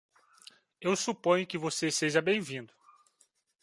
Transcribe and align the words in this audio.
Eu 0.81 0.95
suponho 0.95 1.45
que 1.45 1.59
você 1.59 1.91
seja 1.91 2.23
bem-vindo. 2.23 2.73